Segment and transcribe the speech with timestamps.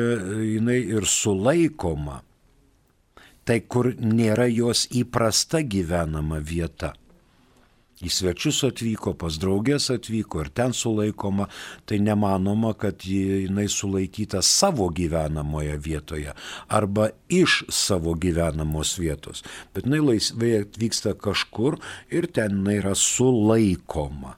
[0.56, 2.24] jinai ir sulaikoma.
[3.46, 6.94] Tai kur nėra jos įprasta gyvenama vieta
[8.00, 11.50] į svečius atvyko, pas draugės atvyko ir ten sulaikoma,
[11.90, 16.36] tai nemanoma, kad jinai sulaikyta savo gyvenamoje vietoje
[16.68, 19.44] arba iš savo gyvenamos vietos.
[19.76, 21.80] Bet jinai laisvai atvyksta kažkur
[22.10, 24.38] ir ten jinai yra sulaikoma.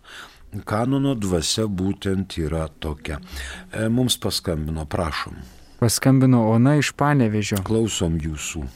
[0.68, 3.22] Kanono dvasia būtent yra tokia.
[3.72, 5.38] E, mums paskambino, prašom.
[5.80, 7.62] Paskambino Ona iš Panevežio.
[7.66, 8.68] Klausom jūsų.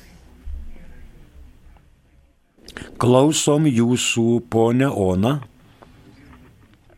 [3.01, 5.39] Klausom jūsų, ponė Ona.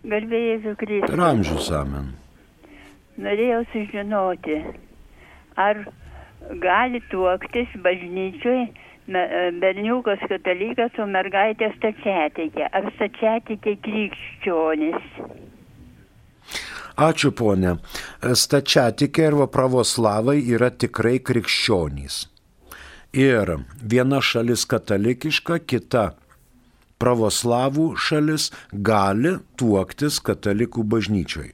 [0.07, 1.09] Garbėjai Zukristai.
[1.11, 2.11] Per amžius amen.
[3.21, 4.59] Norėjau sužinoti,
[5.57, 5.81] ar
[6.63, 8.67] gali tuoktis bažnyčiui
[9.63, 12.67] berniukas katalikas, o mergaitė stačiatikė.
[12.69, 15.11] Ar stačiatikė krikščionis?
[17.07, 17.77] Ačiū ponė.
[18.21, 22.25] Stačiatikė arba pravoslavai yra tikrai krikščionys
[23.17, 26.11] ir viena šalis katalikiška, kita
[27.01, 31.51] pravoslavų šalis gali tuoktis katalikų bažnyčioj.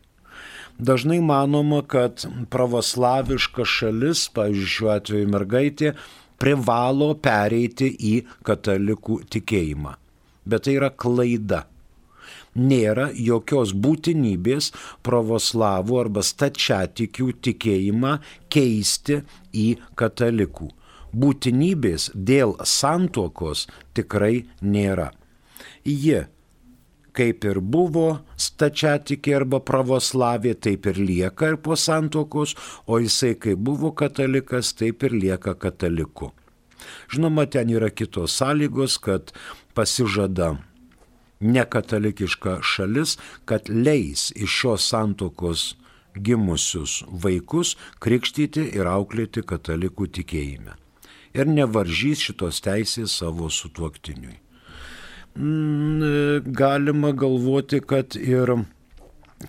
[0.83, 5.93] Dažnai manoma, kad pravoslaviška šalis, pavyzdžiui, šiuo atveju mergaitė,
[6.41, 9.93] privalo pereiti į katalikų tikėjimą.
[10.43, 11.63] Bet tai yra klaida.
[12.53, 14.71] Nėra jokios būtinybės
[15.05, 18.17] pravoslavų arba stačiatikių tikėjimą
[18.53, 19.21] keisti
[19.57, 20.69] į katalikų
[21.13, 25.11] būtinybės dėl santuokos tikrai nėra.
[25.85, 26.25] Ji,
[27.13, 28.07] kaip ir buvo
[28.39, 32.55] stačiatikė arba pravoslavė, taip ir lieka ir po santuokos,
[32.87, 36.33] o jisai kaip buvo katalikas, taip ir lieka kataliku.
[37.13, 39.31] Žinoma, ten yra kitos sąlygos, kad
[39.77, 40.57] pasižada
[41.43, 45.73] nekatalikiška šalis, kad leis iš šios santokos
[46.15, 50.82] gimusius vaikus krikštyti ir auklėti katalikų tikėjime
[51.33, 54.37] ir nevaržys šitos teisės savo sutuoktiniui.
[55.35, 58.53] Mm, galima galvoti, kad ir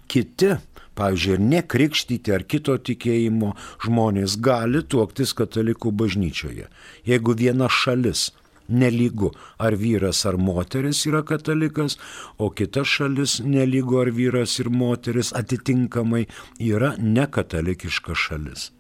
[0.08, 0.54] kiti,
[0.96, 3.52] pavyzdžiui, ir nekrikštyti ar kito tikėjimo
[3.84, 6.70] žmonės gali tuoktis katalikų bažnyčioje.
[7.04, 8.30] Jeigu viena šalis
[8.68, 11.98] nelygu, ar vyras ar moteris yra katalikas,
[12.38, 16.24] o kita šalis nelygu, ar vyras ir moteris atitinkamai
[16.58, 18.70] yra nekatalikiška šalis.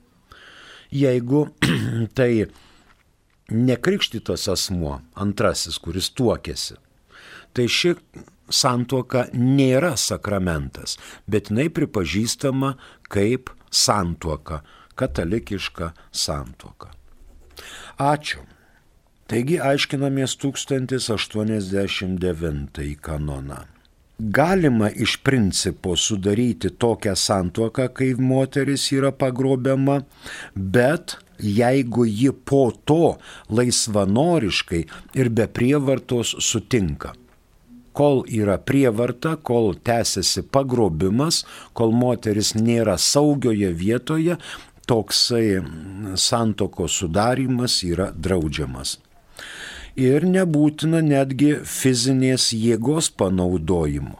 [0.94, 1.48] Jeigu
[2.16, 2.46] tai
[3.50, 6.74] nekrikštytas asmuo, antrasis, kuris tuokėsi,
[7.54, 7.94] tai ši
[8.52, 12.74] santuoka nėra sakramentas, bet jinai pripažįstama
[13.12, 14.62] kaip santuoka,
[14.94, 16.90] katalikiška santuoka.
[17.98, 18.38] Ačiū.
[19.30, 23.64] Taigi aiškinamės 1089 kanoną.
[24.18, 30.04] Galima iš principo sudaryti tokią santuoką, kai moteris yra pagrobiama,
[30.54, 33.16] bet jeigu ji po to
[33.48, 34.84] laisvanoriškai
[35.14, 37.14] ir be prievartos sutinka.
[37.94, 41.44] Kol yra prievarta, kol tęsiasi pagrobimas,
[41.78, 44.38] kol moteris nėra saugioje vietoje,
[44.90, 45.62] toksai
[46.18, 48.98] santoko sudarimas yra draudžiamas.
[49.94, 54.18] Ir nebūtina netgi fizinės jėgos panaudojimo.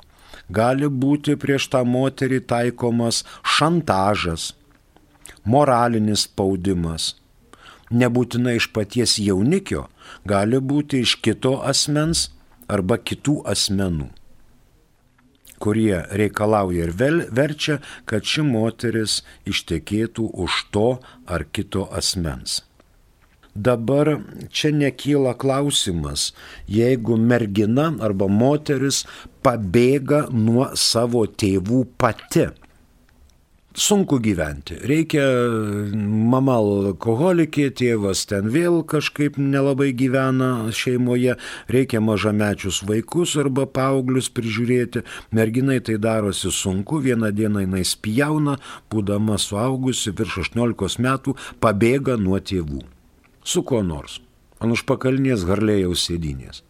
[0.55, 3.25] Gali būti prieš tą moterį taikomas
[3.57, 4.53] šantažas,
[5.45, 7.15] moralinis spaudimas.
[7.93, 9.87] Nebūtinai iš paties jaunikio,
[10.27, 12.31] gali būti iš kito asmens
[12.69, 14.09] arba kitų asmenų,
[15.61, 20.89] kurie reikalauja ir vel, verčia, kad ši moteris ištekėtų už to
[21.29, 22.63] ar kito asmens.
[23.55, 24.17] Dabar
[24.51, 26.33] čia nekyla klausimas,
[26.67, 29.05] jeigu mergina arba moteris
[29.47, 32.49] pabėga nuo savo tėvų pati
[33.75, 34.77] sunku gyventi.
[34.87, 35.25] Reikia,
[36.31, 41.37] mama alkoholikė, tėvas ten vėl kažkaip nelabai gyvena šeimoje,
[41.73, 45.05] reikia mažamečius vaikus arba paauglius prižiūrėti.
[45.35, 48.59] Merginai tai darosi sunku, vieną dieną jinai spjauna,
[48.91, 52.85] būdama suaugusi virš 18 metų, pabėga nuo tėvų.
[53.45, 54.21] Su kuo nors.
[54.63, 56.63] Ant užpakalnės garlėjaus sėdinės.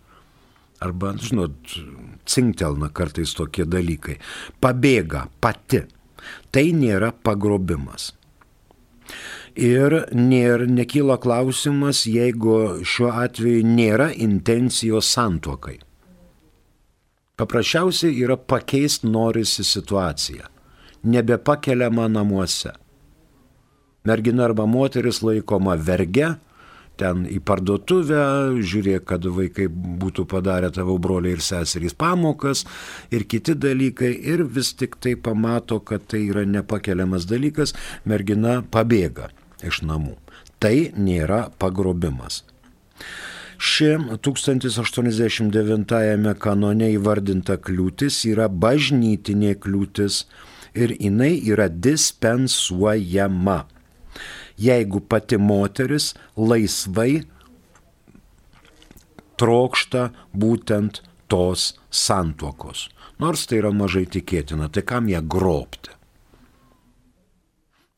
[0.82, 1.76] Arba, žinot,
[2.28, 4.16] cinktelna kartais tokie dalykai.
[4.60, 5.84] Pabėga pati
[6.54, 8.12] Tai nėra pagrobimas.
[9.58, 15.80] Ir nėra, nekyla klausimas, jeigu šiuo atveju nėra intencijos santuokai.
[17.34, 20.46] Paprasčiausiai yra pakeisti norisi situaciją.
[21.10, 22.70] Nebepakeliama namuose.
[24.06, 26.36] Mergina arba moteris laikoma verge,
[27.00, 28.24] ten į parduotuvę,
[28.62, 32.64] žiūrėk, kad vaikai būtų padarę tavo broliai ir seserys pamokas
[33.14, 37.74] ir kiti dalykai ir vis tik tai pamato, kad tai yra nepakeliamas dalykas,
[38.04, 39.30] mergina pabėga
[39.64, 40.16] iš namų.
[40.62, 42.44] Tai nėra pagrobimas.
[43.64, 50.24] Ši 1089 kanone įvardinta kliūtis yra bažnytinė kliūtis
[50.74, 53.64] ir jinai yra dispensuojama
[54.60, 57.24] jeigu pati moteris laisvai
[59.40, 62.88] trokšta būtent tos santuokos.
[63.18, 65.90] Nors tai yra mažai tikėtina, tai kam ją grobti?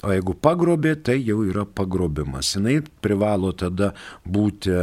[0.04, 2.52] O jeigu pagrobė, tai jau yra pagrobimas.
[2.54, 4.74] Jis privalo tada būti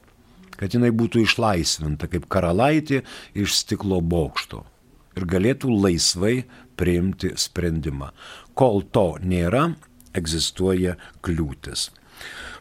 [0.57, 3.03] Kad jinai būtų išlaisvinta kaip karalaitė
[3.37, 4.65] iš stiklo bokšto.
[5.17, 8.11] Ir galėtų laisvai priimti sprendimą.
[8.57, 9.71] Kol to nėra,
[10.17, 10.97] egzistuoja
[11.27, 11.91] kliūtis.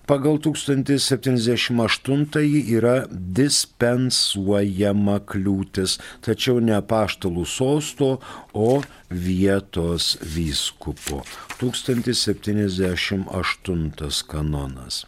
[0.05, 2.37] Pagal 1078
[2.77, 8.21] yra dispensuojama kliūtis, tačiau ne paštalų sosto,
[8.53, 11.25] o vietos vyskupo.
[11.57, 15.05] 1078 kanonas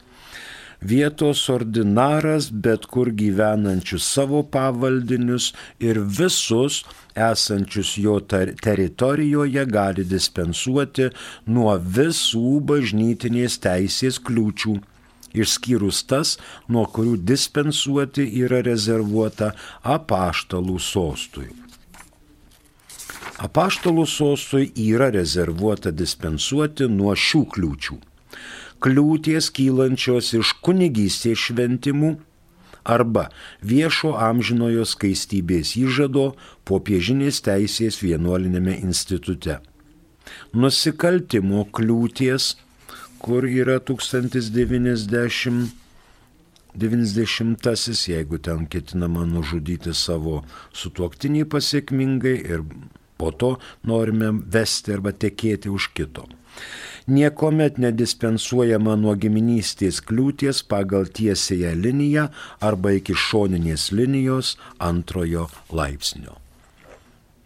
[0.82, 6.84] vietos ordinaras bet kur gyvenančius savo pavaldinius ir visus
[7.16, 8.20] esančius jo
[8.62, 11.10] teritorijoje gali dispensuoti
[11.46, 14.76] nuo visų bažnytinės teisės kliūčių,
[15.34, 16.38] išskyrus tas,
[16.70, 19.54] nuo kurių dispensuoti yra rezervuota
[19.84, 21.50] apaštalų sostui.
[23.38, 27.98] Apaštalų sostui yra rezervuota dispensuoti nuo šių kliūčių
[28.84, 32.12] kliūties kylančios iš kunigystės šventimų
[32.88, 33.28] arba
[33.72, 36.30] viešo amžinojo skaistybės įžado
[36.70, 39.60] popiežinės teisės vienuolinėme institute.
[40.54, 42.56] Nusikaltimo kliūties,
[43.24, 45.86] kur yra 1090
[46.78, 50.44] 90-asis, jeigu ten ketinama nužudyti savo
[50.78, 52.62] sutuoktinį pasiekmingai ir
[53.18, 53.56] po to
[53.90, 56.28] norime vesti arba tekėti už kito.
[57.08, 62.26] Niekuomet nedispensuojama nuo giminystės kliūties pagal tiesėją liniją
[62.60, 66.36] arba iki šoninės linijos antrojo laipsnio.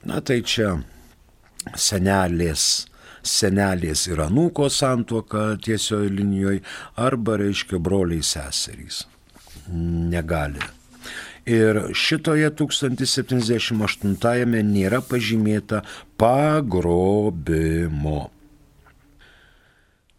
[0.09, 0.79] Na tai čia
[1.77, 2.87] senelės
[3.21, 6.65] senelės ir anūko santuoka tiesioje linijoje
[6.97, 9.03] arba reiškia broliai seserys
[9.69, 10.59] negali.
[11.45, 15.81] Ir šitoje 1078-ame nėra pažymėta
[16.21, 18.29] pagrobimo.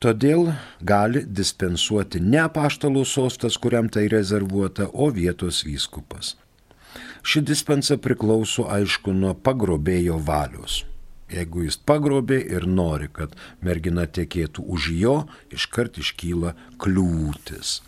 [0.02, 0.48] Todėl
[0.82, 6.34] gali dispensuoti ne apaštalų sostas, kuriam tai rezervuota, o vietos vyskupas.
[7.22, 10.82] Ši dispensa priklauso aišku nuo pagrobėjo valios.
[11.30, 13.30] Jeigu jis pagrobė ir nori, kad
[13.62, 16.50] mergina tekėtų už jo, iškart iškyla
[16.82, 17.86] kliūtis.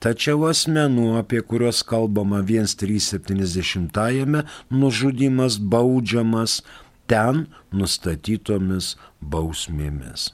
[0.00, 6.62] Tačiau asmenų, apie kuriuos kalbama 1370-ame, nužudimas baudžiamas
[7.10, 10.32] ten nustatytomis bausmėmis.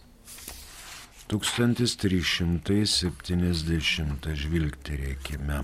[1.32, 5.58] 1370 žvilgterėkime.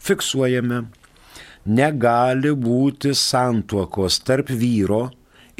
[0.00, 0.84] Fiksuojame,
[1.66, 5.10] negali būti santuokos tarp vyro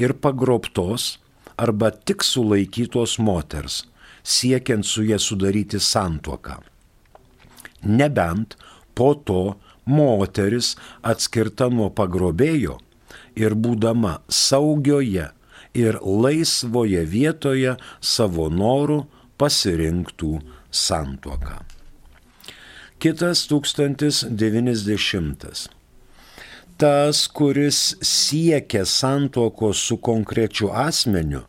[0.01, 1.19] ir pagrobtos
[1.61, 3.85] arba tik sulaikytos moters,
[4.23, 6.61] siekiant su jie sudaryti santuoką.
[7.85, 8.57] Nebent
[8.95, 12.79] po to moteris atskirta nuo pagrobėjo
[13.37, 15.31] ir būdama saugioje
[15.75, 19.07] ir laisvoje vietoje savo norų
[19.41, 20.41] pasirinktų
[20.71, 21.61] santuoką.
[23.01, 25.80] Kitas 1090.
[26.81, 31.43] Tas, kuris siekia santuokos su konkrečiu asmeniu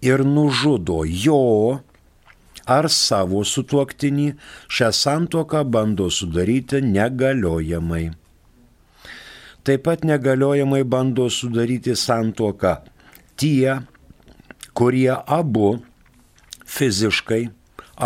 [0.00, 1.42] ir nužudo jo
[2.64, 4.30] ar savo sutuoktinį,
[4.68, 8.06] šią santuoką bando sudaryti negaliojamai
[9.68, 12.72] taip pat negaliojamai bando sudaryti santuoką
[13.36, 13.74] tie,
[14.72, 15.68] kurie abu
[16.74, 17.42] fiziškai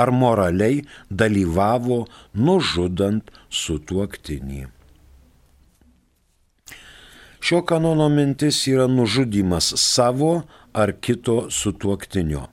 [0.03, 0.83] ar moraliai
[1.21, 2.01] dalyvavo
[2.35, 3.31] nužudant
[3.63, 4.63] sutuoktinį.
[7.43, 12.47] Šio kanono mintis yra nužudimas savo ar kito sutuoktinio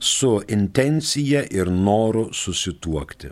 [0.00, 3.28] su intencija ir noru susituokti.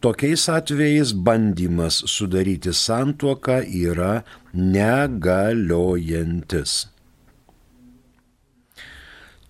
[0.00, 4.22] Tokiais atvejais bandymas sudaryti santuoką yra
[4.52, 6.88] negaliojantis.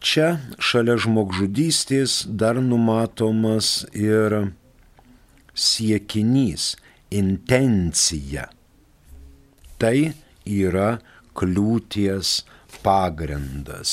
[0.05, 4.53] Čia šalia žmogžudystės dar numatomas ir
[5.57, 6.77] siekinys,
[7.11, 8.54] intencija.
[9.85, 10.15] Tai
[10.49, 10.95] yra
[11.37, 12.29] kliūties
[12.81, 13.91] pagrindas.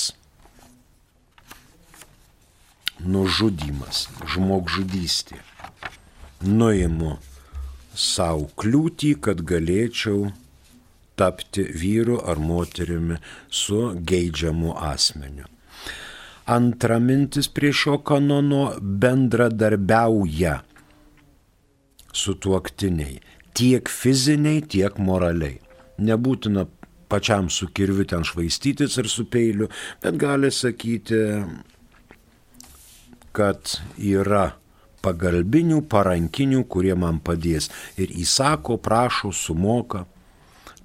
[3.03, 5.41] Nužudimas, žmogžudystė
[6.47, 7.17] nuimu
[7.91, 10.29] savo kliūtį, kad galėčiau
[11.19, 13.17] tapti vyru ar moterimi
[13.49, 13.81] su
[14.13, 15.49] geidžiamu asmeniu.
[16.55, 20.55] Antra mintis prie šio kanono bendradarbiauja
[22.23, 23.19] su tuoktiniai
[23.53, 25.59] tiek fiziniai, tiek moraliai.
[25.99, 26.65] Nebūtina
[27.11, 29.67] pačiam su kirviu ten švaistytis ar su peiliu,
[30.03, 31.19] bet gali sakyti,
[33.35, 34.51] kad yra
[35.01, 37.69] pagalbinių, parankinių, kurie man padės.
[37.99, 40.05] Ir įsako, prašo, sumoka.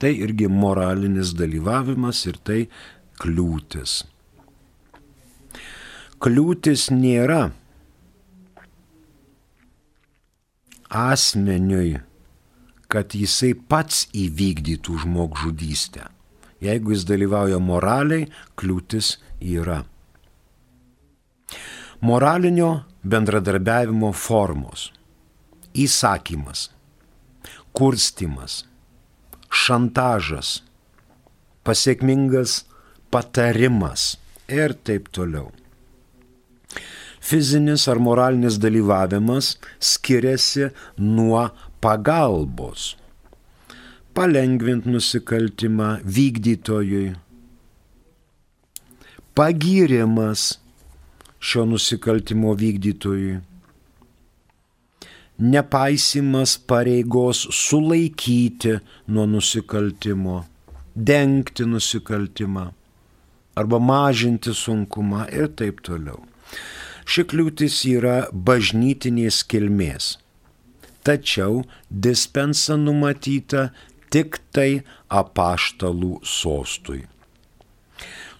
[0.01, 2.59] Tai irgi moralinis dalyvavimas ir tai
[3.21, 4.03] kliūtis.
[6.21, 7.51] Kliūtis nėra
[10.89, 11.97] asmeniui,
[12.97, 16.07] kad jisai pats įvykdytų žmogžudystę.
[16.65, 18.25] Jeigu jis dalyvauja moraliai,
[18.57, 19.83] kliūtis yra.
[22.01, 22.71] Moralinio
[23.05, 24.87] bendradarbiavimo formos-
[25.85, 26.71] įsakymas,
[27.77, 28.65] kurstimas,
[29.53, 30.63] šantažas,
[31.65, 32.65] pasiekmingas
[33.13, 34.17] patarimas
[34.49, 35.53] ir taip toliau.
[37.21, 41.49] Fizinis ar moralinis dalyvavimas skiriasi nuo
[41.81, 42.95] pagalbos
[44.17, 47.09] palengvint nusikaltimą vykdytojui.
[49.37, 50.43] Pagyrimas
[51.47, 53.35] šio nusikaltimo vykdytojui.
[55.53, 58.79] Nepaisimas pareigos sulaikyti
[59.13, 60.39] nuo nusikaltimo,
[60.97, 62.71] dengti nusikaltimą
[63.61, 66.25] arba mažinti sunkumą ir taip toliau.
[67.05, 70.17] Ši kliūtis yra bažnytinės kilmės.
[71.07, 73.71] Tačiau dispensa numatyta
[74.11, 77.07] tik tai apaštalų sostui.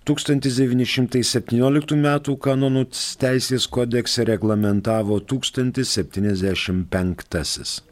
[0.07, 2.07] 1917 m.
[2.47, 2.83] kanonų
[3.23, 7.83] teisės kodekse reglamentavo 1075.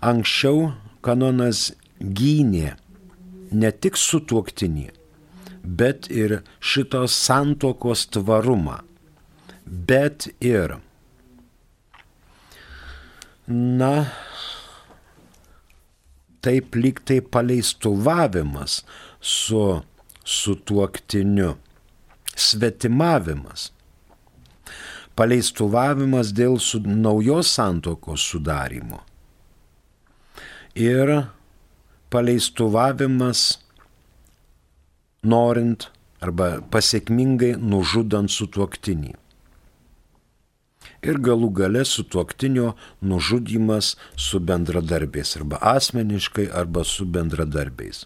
[0.00, 0.72] Anksčiau
[1.04, 2.76] kanonas gynė
[3.52, 4.88] ne tik sutuoktinį,
[5.64, 8.80] bet ir šitos santokos tvarumą,
[9.66, 10.80] bet ir,
[13.50, 14.06] na,
[16.40, 18.80] taip lyg tai paleistuvavimas
[19.20, 19.82] su
[20.24, 21.54] sutuoktiniu,
[22.36, 23.70] svetimavimas,
[25.18, 29.02] paleistuvavimas dėl su, naujos santokos sudarimo.
[30.78, 31.10] Ir
[32.10, 33.58] paleistuvavimas
[35.26, 35.90] norint
[36.22, 39.16] arba pasiekmingai nužudant sutuoktinį
[41.02, 48.04] ir galų gale su tuoktinio nužudymas su bendradarbiais arba asmeniškai arba su bendradarbiais.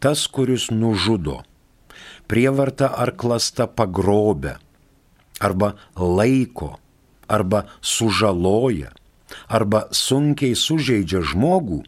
[0.00, 1.42] Tas, kuris nužudo,
[2.30, 4.56] prievarta ar klasta pagrobė,
[5.42, 6.76] arba laiko,
[7.28, 8.92] arba sužaloja,
[9.48, 11.82] arba sunkiai sužeidžia žmogų,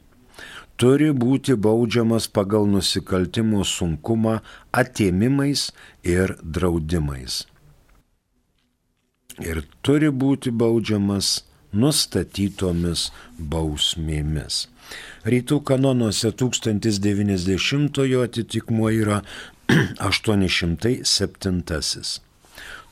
[0.81, 4.41] turi būti baudžiamas pagal nusikaltimo sunkumą
[4.73, 5.71] atėmimais
[6.03, 7.45] ir draudimais.
[9.43, 11.43] Ir turi būti baudžiamas
[11.75, 14.69] nustatytomis bausmėmis.
[15.27, 19.23] Rytų kanonuose 1090 atitikmuo yra
[20.11, 22.25] 807.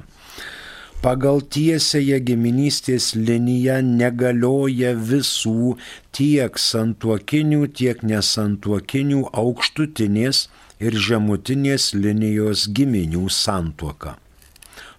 [1.02, 5.78] Pagal tiesėje giminystės liniją negalioja visų
[6.18, 10.48] tiek santuokinių, tiek nesantuokinių aukštutinės
[10.82, 14.18] ir žemutinės linijos giminių santuoka.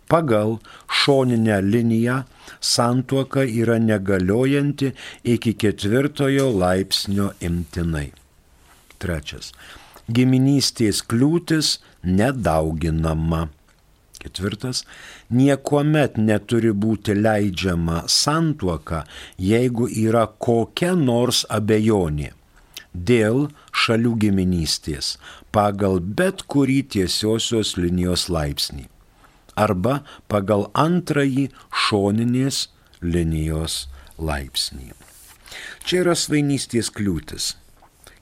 [0.08, 0.56] Pagal
[1.00, 2.22] šoninę liniją
[2.60, 4.92] santuoka yra negaliojanti
[5.24, 8.08] iki ketvirtojo laipsnio imtinai.
[8.98, 9.52] Trečias
[10.08, 13.48] giminystės kliūtis nedauginama.
[14.18, 14.82] Ketvirtas,
[15.30, 19.04] niekuomet neturi būti leidžiama santuoka,
[19.38, 22.32] jeigu yra kokia nors abejonė
[22.92, 23.44] dėl
[23.84, 25.16] šalių giminystės
[25.54, 28.88] pagal bet kurį tiesiosios linijos laipsnį
[29.66, 31.48] arba pagal antrąjį
[31.86, 32.66] šoninės
[33.02, 33.86] linijos
[34.18, 34.92] laipsnį.
[35.86, 37.54] Čia yra svainystės kliūtis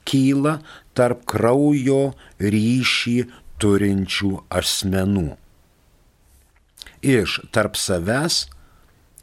[0.06, 0.60] kyla
[0.96, 3.16] tarp kraujo ryšį
[3.62, 5.28] turinčių asmenų.
[7.06, 8.44] Iš tarp savęs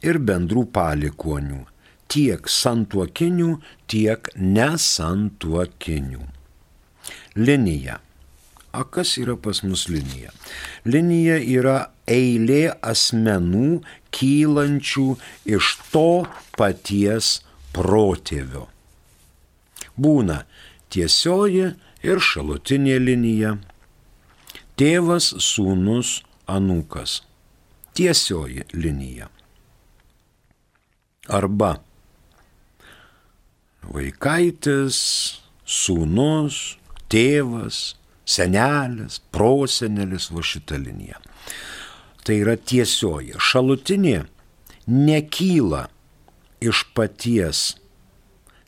[0.04, 1.64] ir bendrų palikonių,
[2.12, 3.50] tiek santuokinių,
[3.90, 6.24] tiek nesantuokinių.
[7.36, 7.98] Linija.
[8.74, 10.32] O kas yra pas mus linija?
[10.84, 11.76] Linija yra
[12.10, 13.84] eilė asmenų
[14.14, 15.06] kylančių
[15.56, 16.08] iš to
[16.58, 17.36] paties
[17.76, 18.66] protėvio.
[19.94, 20.42] Būna
[20.90, 21.70] tiesioji
[22.02, 23.54] ir šalutinė linija.
[24.74, 26.18] Tėvas, sūnus,
[26.50, 27.20] anūkas.
[27.94, 29.30] Tiesioji linija.
[31.30, 31.76] Arba
[33.86, 34.98] vaikaitis,
[35.64, 36.76] sūnus,
[37.12, 41.20] tėvas, senelis, prosenelis, va šita linija.
[42.24, 43.36] Tai yra tiesioji.
[43.38, 44.24] Šalutinė
[44.88, 45.86] nekyla
[46.64, 47.74] iš paties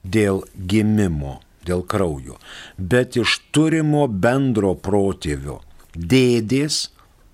[0.04, 2.36] dėl gimimo dėl kraujo,
[2.78, 5.60] bet iš turimo bendro protėvio-
[6.12, 6.90] dėdės,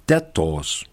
[0.07, 0.85] tetos.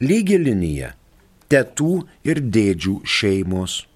[0.00, 0.94] Lygi linija-
[1.50, 3.86] tetų ir dėdžių šeimos.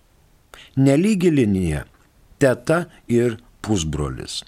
[0.77, 1.85] Nelygi linija-
[2.41, 4.45] teta ir pusbrolis.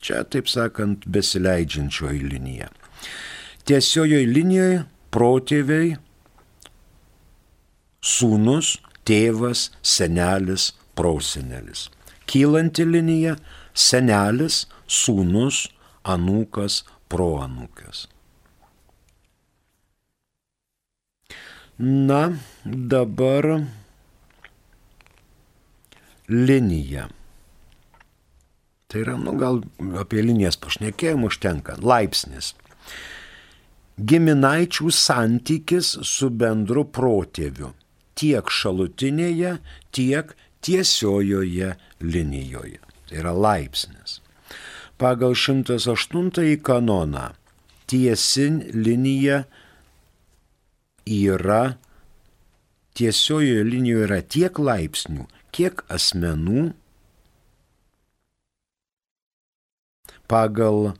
[0.00, 2.68] Čia, taip sakant, besileidžiančioji linija.
[3.66, 4.82] Tiesiojoje linijoje
[5.12, 5.96] protėviai,
[8.04, 8.76] sūnus,
[9.08, 11.88] tėvas, senelis, prosenelis.
[12.28, 13.36] Kylanti linija-
[13.88, 15.66] senelis, sūnus,
[16.04, 18.06] anūkas, proanūkas.
[21.78, 22.22] Na,
[22.64, 23.64] dabar
[26.28, 27.08] linija.
[28.88, 29.60] Tai yra, nu gal
[30.00, 31.76] apie linijas pašnekėjimų užtenka.
[31.84, 32.54] Laipsnis.
[33.98, 37.74] Giminaičių santykis su bendru protėviu.
[38.18, 39.58] Tiek šalutinėje,
[39.92, 40.32] tiek
[40.64, 42.80] tiesiojoje linijoje.
[43.08, 44.22] Tai yra laipsnis.
[44.98, 47.28] Pagal 108 kanoną
[47.88, 49.42] tiesin linija
[51.04, 51.76] yra,
[52.96, 56.70] tiesiojoje linijoje yra tiek laipsnių, kiek asmenų
[60.28, 60.92] pagal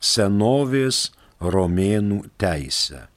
[0.00, 1.08] senovės
[1.40, 3.08] romėnų teisę.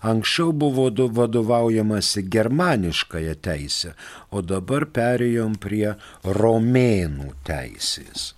[0.00, 3.94] Anksčiau buvo vadovaujamasi germaniškąją teisę,
[4.30, 5.94] o dabar perėjom prie
[6.24, 8.32] romėnų teisės.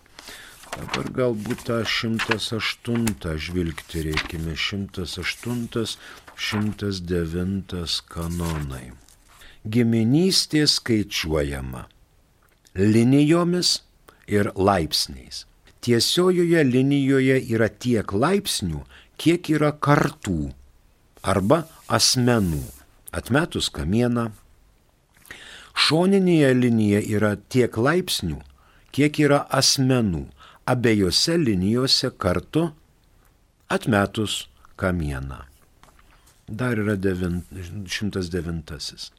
[0.72, 5.96] Dabar galbūt tą 108 žvilgti reikime, 108,
[6.48, 8.90] 109 kanonai.
[9.62, 11.86] Giminystė skaičiuojama
[12.74, 13.82] linijomis
[14.26, 15.44] ir laipsniais.
[15.82, 18.84] Tiesiojoje linijoje yra tiek laipsnių,
[19.18, 20.52] kiek yra kartų
[21.26, 22.62] arba asmenų.
[23.12, 24.30] Atmetus kamieną,
[25.74, 28.38] šoninėje linija yra tiek laipsnių,
[28.94, 30.28] kiek yra asmenų.
[30.70, 32.68] Abiejose linijose kartu
[33.68, 34.46] atmetus
[34.78, 35.42] kamieną.
[36.46, 39.10] Dar yra 109.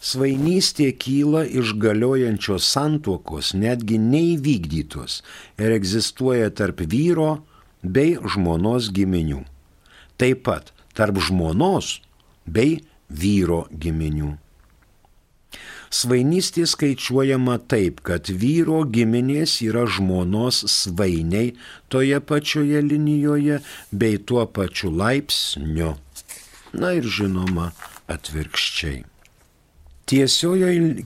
[0.00, 5.20] Svainystė kyla iš galiojančios santuokos, netgi neįvykdytos
[5.60, 7.42] ir egzistuoja tarp vyro
[7.84, 9.42] bei žmonos giminių.
[10.16, 11.98] Taip pat tarp žmonos
[12.48, 12.78] bei
[13.12, 14.38] vyro giminių.
[15.90, 21.56] Svainystė skaičiuojama taip, kad vyro giminės yra žmonos svainiai
[21.92, 23.58] toje pačioje linijoje
[23.90, 25.96] bei tuo pačiu laipsniu.
[26.72, 27.72] Na ir žinoma,
[28.06, 29.09] atvirkščiai.
[30.10, 31.04] Tiesiojoje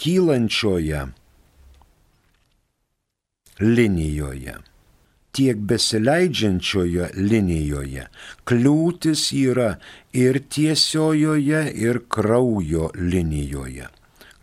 [0.00, 1.00] kylančioje
[3.60, 4.54] linijoje,
[5.36, 8.06] tiek besileidžiančioje linijoje
[8.48, 9.68] kliūtis yra
[10.16, 13.92] ir tiesiojoje, ir kraujo linijoje.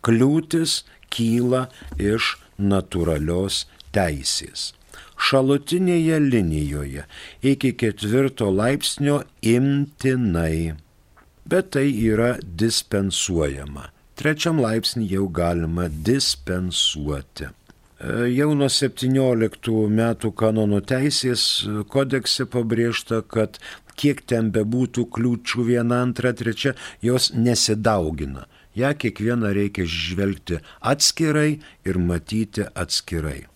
[0.06, 1.66] Kliūtis kyla
[1.98, 4.72] iš natūralios teisės.
[5.18, 7.08] Šalutinėje linijoje
[7.42, 10.76] iki ketvirto laipsnio imtinai,
[11.48, 13.88] bet tai yra dispensuojama.
[14.18, 17.48] Trečiam laipsnį jau galima dispensuoti.
[17.48, 21.44] E, jau nuo 17 metų kanonų teisės
[21.92, 23.60] kodekse pabrėžta, kad
[23.98, 28.46] kiek ten bebūtų kliūčių viena, antra, trečia, jos nesidaugina.
[28.78, 30.60] Ja kiekvieną reikia žvelgti
[30.92, 33.48] atskirai ir matyti atskirai.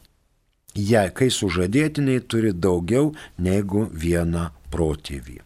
[0.74, 5.42] Ja, kai sužadėtiniai turi daugiau negu vieną protėvį.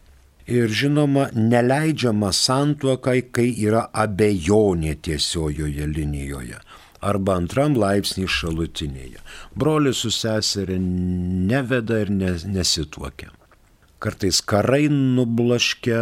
[0.47, 6.61] Ir žinoma, neleidžiama santuokai, kai yra abejonė tiesiojoje linijoje
[7.07, 9.19] arba antram laipsnį šalutinėje.
[9.55, 13.29] Brolis su seserė neveda ir nesituokia.
[13.97, 15.99] Kartais karai nublaškia,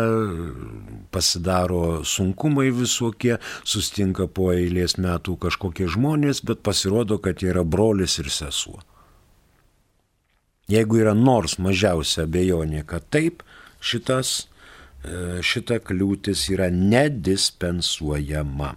[1.15, 8.17] pasidaro sunkumai visokie, sustinka po eilės metų kažkokie žmonės, bet pasirodo, kad jie yra brolis
[8.19, 8.81] ir sesuo.
[10.67, 13.45] Jeigu yra nors mažiausia abejonė, kad taip,
[13.85, 14.47] šitas,
[15.03, 18.73] e, šita kliūtis yra nedispensuojama.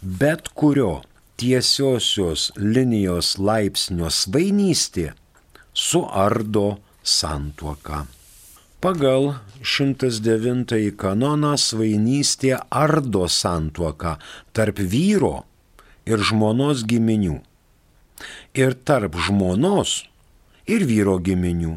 [0.00, 1.02] Bet kurio
[1.36, 5.12] tiesiosios linijos laipsnio svainystė
[5.76, 8.06] suardo santuoką.
[8.80, 14.16] Pagal 109 kanoną svainystė ardo santuoką
[14.56, 15.44] tarp vyro
[16.08, 17.44] ir žmonos giminių.
[18.56, 20.08] Ir tarp žmonos
[20.70, 21.76] ir vyro giminių.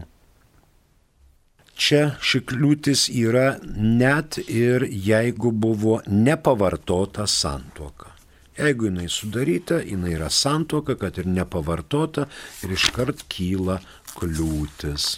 [1.73, 8.12] Čia ši kliūtis yra net ir jeigu buvo nepavartota santuoka.
[8.53, 12.27] Jeigu jinai sudaryta, jinai yra santuoka, kad ir nepavartota
[12.62, 13.79] ir iškart kyla
[14.13, 15.17] kliūtis.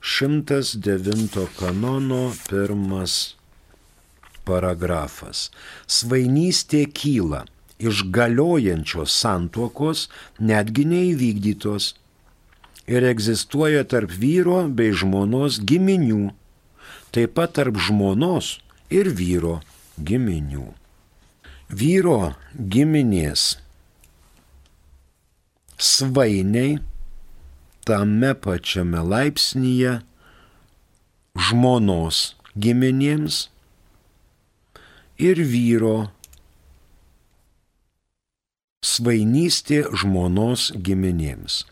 [0.00, 3.36] 109 kanono pirmas
[4.48, 5.50] paragrafas.
[5.84, 7.44] Svainystė kyla
[7.80, 10.08] iš galiojančios santuokos,
[10.40, 11.92] netgi neįvykdytos
[12.90, 16.32] ir egzistuoja tarp vyro bei žmonos giminių,
[17.14, 18.58] taip pat tarp žmonos
[18.90, 19.60] ir vyro
[19.96, 20.66] giminių.
[21.70, 23.60] Vyro giminės
[25.78, 26.80] svainiai
[27.86, 30.00] tame pačiame laipsnyje
[31.48, 33.44] žmonos giminėms
[35.30, 36.10] ir vyro
[38.84, 41.64] svainystė žmonos giminėms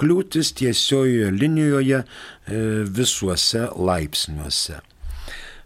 [0.00, 2.06] kliūtis tiesiojoje linijoje e,
[2.98, 4.80] visuose laipsniuose.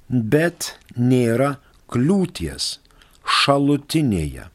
[0.08, 1.56] Bet nėra
[1.90, 2.76] kliūties
[3.40, 4.50] šalutinėje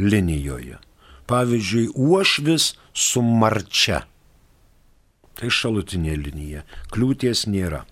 [0.00, 0.80] linijoje.
[1.30, 4.02] Pavyzdžiui, uošvis su marčia
[5.38, 6.60] Tai šalutinė linija.
[6.92, 7.82] Kliūties nėra.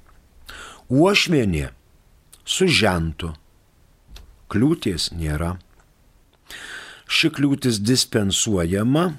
[0.92, 1.70] Uošvienė
[2.44, 3.32] su žentu.
[4.52, 5.56] Kliūties nėra.
[7.10, 9.18] Ši kliūtis dispensuojama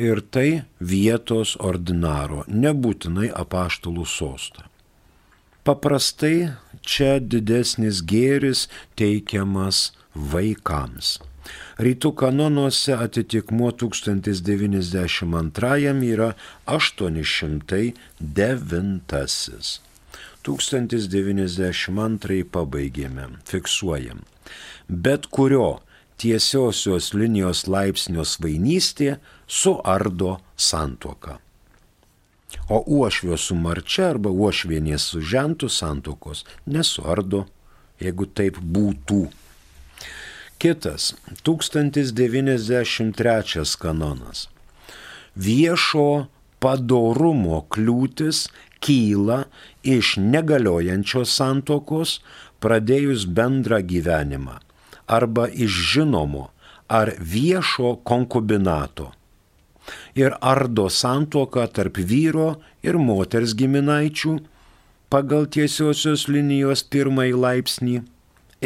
[0.00, 4.64] ir tai vietos ordinaro, nebūtinai apaštalų sostą.
[5.68, 11.20] Paprastai čia didesnis gėris teikiamas vaikams.
[11.84, 16.32] Rytų kanonuose atitikmuo 1092 yra
[16.64, 17.84] 809.
[20.48, 24.24] 1092 pabaigėme, fiksuojam.
[24.88, 25.84] Bet kurio
[26.18, 31.38] tiesiosios linijos laipsnio svainystė suardo santuoką.
[32.68, 37.46] O uošvio su marčia arba uošvienės su žentu santokos nesuardo,
[38.00, 39.28] jeigu taip būtų.
[40.58, 41.14] Kitas
[41.46, 44.48] 1093 kanonas.
[45.38, 46.26] Viešo
[46.58, 48.50] padorumo kliūtis
[48.82, 49.46] kyla
[49.86, 52.18] iš negaliojančios santokos
[52.64, 54.67] pradėjus bendrą gyvenimą
[55.08, 56.48] arba iš žinomo
[56.88, 59.12] ar viešo konkubinato
[60.14, 62.48] ir ardo santuoką tarp vyro
[62.84, 64.34] ir moters giminaičių
[65.12, 67.96] pagal tiesiosios linijos pirmąjį laipsnį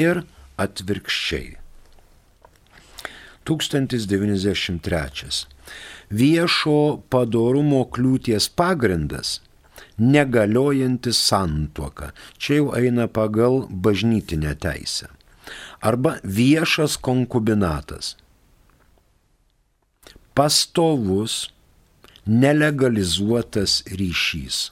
[0.07, 0.23] ir
[0.65, 1.57] atvirkščiai.
[3.47, 5.47] 1093.
[6.13, 6.79] Viešo
[7.11, 9.41] padarumo kliūties pagrindas-
[10.15, 12.13] negaliojanti santuoka.
[12.39, 15.09] Čia jau eina pagal bažnytinę teisę.
[15.83, 18.15] Arba viešas konkubinatas
[20.35, 21.51] pastovus,
[22.27, 24.71] nelegalizuotas ryšys.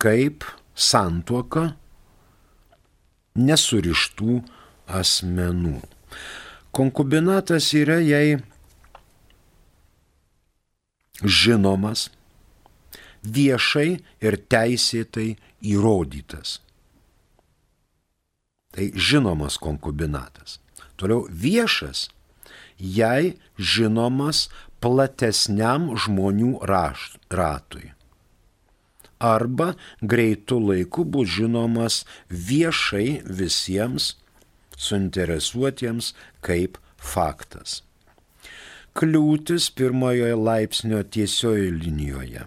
[0.00, 1.74] Kaip santuoka
[3.36, 4.40] nesurištų
[5.00, 5.80] asmenų.
[6.74, 8.40] Konkubinatas yra jai
[11.20, 12.08] žinomas,
[13.26, 16.60] viešai ir teisėtai įrodytas.
[18.70, 20.58] Tai žinomas konkubinatas.
[20.96, 22.08] Toliau viešas
[22.80, 24.48] jai žinomas
[24.80, 27.92] platesniam žmonių ratui.
[29.20, 32.00] Arba greitų laikų bus žinomas
[32.32, 34.14] viešai visiems
[34.80, 37.82] suinteresuotiems kaip faktas.
[38.96, 42.46] Kliūtis pirmojoje laipsnio tiesioje linijoje.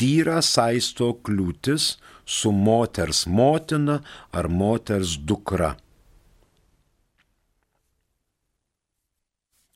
[0.00, 4.00] Vyra saisto kliūtis su moters motina
[4.32, 5.74] ar moters dukra.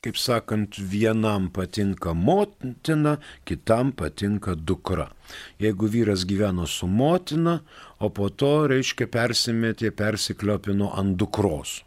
[0.07, 5.09] kaip sakant, vienam patinka motina, kitam patinka dukra.
[5.59, 7.57] Jeigu vyras gyveno su motina,
[7.98, 11.81] o po to, reiškia, persimetė, persikliopino ant dukros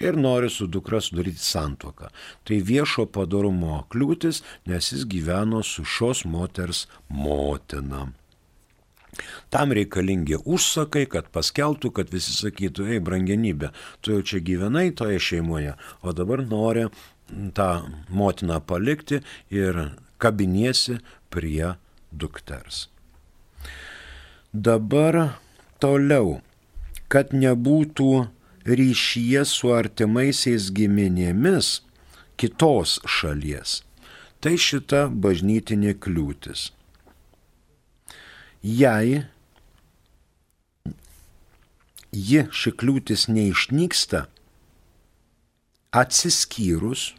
[0.00, 2.10] ir nori su dukra sudaryti santuoką.
[2.44, 8.06] Tai viešo padarumo kliūtis, nes jis gyveno su šios moters motina.
[9.48, 13.70] Tam reikalingi užsakai, kad paskeltų, kad visi sakytų, ei, brangenybė,
[14.04, 16.88] tu jau čia gyvenai toje šeimoje, o dabar nori
[17.56, 17.70] tą
[18.12, 19.80] motiną palikti ir
[20.22, 20.98] kabiniesi
[21.32, 21.74] prie
[22.12, 22.86] dukters.
[24.52, 25.36] Dabar
[25.82, 26.40] toliau,
[27.12, 28.26] kad nebūtų
[28.66, 31.80] ryšyje su artimaisiais giminėmis
[32.36, 33.80] kitos šalies.
[34.42, 36.70] Tai šita bažnytinė kliūtis.
[38.66, 39.22] Jei
[42.12, 44.26] ji ši kliūtis neišnyksta,
[45.96, 47.12] atsiskyrus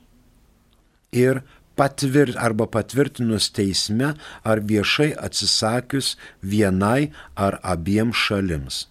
[1.15, 1.41] ir
[1.77, 8.85] patvir, arba patvirtinus teisme ar viešai atsisakius vienai ar abiem šalims.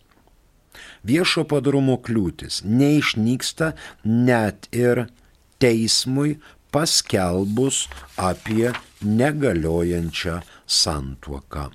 [1.07, 3.73] Viešo padarumo kliūtis neišnyksta
[4.05, 5.07] net ir
[5.63, 6.37] teismui
[6.75, 7.87] paskelbus
[8.19, 11.71] apie negaliojančią santuoką.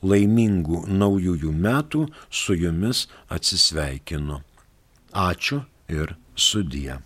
[0.06, 4.42] laimingų naujųjų metų su jumis atsisveikinu.
[5.16, 7.00] Ačiū ir sudie.